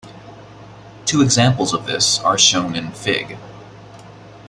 Two 1.05 1.21
examples 1.21 1.75
of 1.75 1.85
this 1.85 2.17
are 2.21 2.35
shown 2.35 2.75
in 2.75 2.91
Fig. 2.91 3.37